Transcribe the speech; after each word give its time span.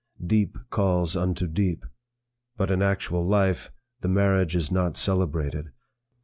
Deep 0.25 0.57
calls 0.71 1.15
unto 1.15 1.45
deep. 1.45 1.85
But 2.57 2.71
in 2.71 2.81
actual 2.81 3.23
life, 3.23 3.69
the 3.99 4.07
marriage 4.09 4.55
is 4.55 4.71
not 4.71 4.97
celebrated. 4.97 5.69